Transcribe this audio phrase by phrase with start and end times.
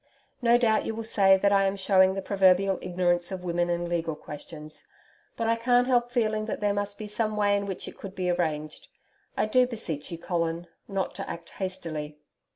[0.41, 3.87] No doubt, you will say that I am shewing the proverbial ignorance of women in
[3.87, 4.87] legal questions.
[5.37, 8.15] But I can't help feeling that there must be some way in which it could
[8.15, 8.87] be arranged.
[9.37, 12.17] I do beseech you, Colin, not to act hastily.